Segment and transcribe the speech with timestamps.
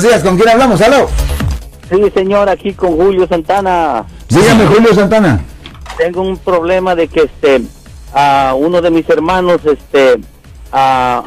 [0.00, 0.80] días, ¿con quién hablamos?
[0.80, 1.08] ¡Aló!
[1.90, 4.04] Sí, señor, aquí con Julio Santana.
[4.28, 5.40] Dígame, Julio Santana.
[5.96, 7.62] Tengo un problema de que este
[8.14, 10.20] a uno de mis hermanos este
[10.70, 11.24] a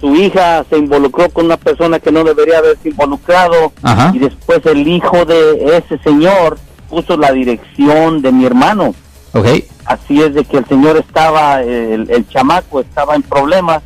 [0.00, 4.12] su hija se involucró con una persona que no debería haberse involucrado Ajá.
[4.14, 6.56] y después el hijo de ese señor
[6.88, 8.94] puso la dirección de mi hermano.
[9.32, 9.46] Ok.
[9.86, 13.82] Así es de que el señor estaba, el, el chamaco estaba en problemas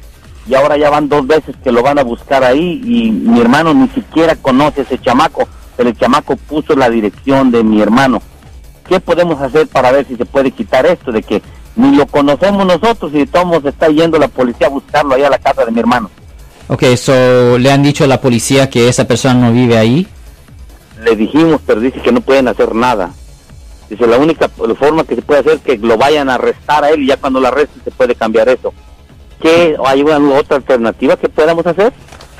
[0.48, 3.74] y ahora ya van dos veces que lo van a buscar ahí y mi hermano
[3.74, 5.46] ni siquiera conoce a ese chamaco,
[5.76, 8.22] pero el chamaco puso la dirección de mi hermano.
[8.88, 11.42] ¿Qué podemos hacer para ver si se puede quitar esto de que
[11.76, 15.22] ni lo conocemos nosotros y de todos modos está yendo la policía a buscarlo ahí
[15.22, 16.10] a la casa de mi hermano?
[16.68, 20.06] Ok, so le han dicho a la policía que esa persona no vive ahí.
[21.04, 23.10] Le dijimos, pero dice que no pueden hacer nada.
[23.90, 26.90] Dice, la única forma que se puede hacer es que lo vayan a arrestar a
[26.90, 28.72] él y ya cuando lo arresten se puede cambiar eso.
[29.40, 31.92] ¿Qué hay una otra alternativa que podamos hacer?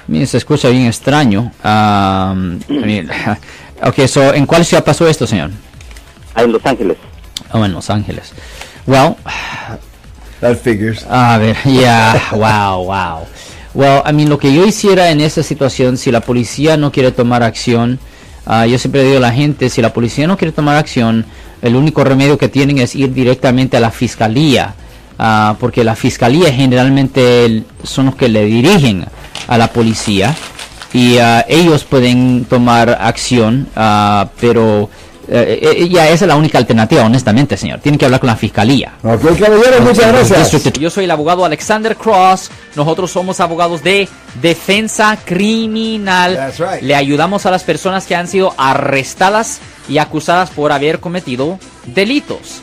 [0.07, 1.53] Mire, se escucha bien extraño.
[1.63, 2.59] Um,
[3.83, 5.51] ok, so ¿en cuál ciudad pasó esto, señor?
[6.35, 6.97] Ahí en Los Ángeles.
[7.53, 8.33] Oh, en Los Ángeles.
[8.87, 9.17] Well,
[10.41, 11.05] That figures.
[11.11, 13.27] a ver, yeah, wow, wow.
[13.75, 17.13] Well, I mean, lo que yo hiciera en esa situación, si la policía no quiere
[17.13, 17.99] tomar acción,
[18.47, 21.27] ah, yo siempre digo a la gente, si la policía no quiere tomar acción,
[21.61, 24.75] el único remedio que tienen es ir directamente a la fiscalía,
[25.19, 29.07] ah, porque la fiscalía generalmente son los que le dirigen
[29.47, 30.35] a la policía
[30.93, 34.89] y ah, ellos pueden tomar acción, ah, pero
[35.31, 37.81] eh, eh, ya esa es la única alternativa, honestamente, señor.
[37.81, 38.95] Tienen que hablar con la fiscalía.
[39.03, 40.73] Ok, caballero, muchas gracias.
[40.79, 42.51] Yo soy el abogado Alexander Cross.
[42.75, 44.09] Nosotros somos abogados de
[44.41, 46.35] defensa criminal.
[46.35, 46.83] That's right.
[46.83, 52.63] Le ayudamos a las personas que han sido arrestadas y acusadas por haber cometido delitos.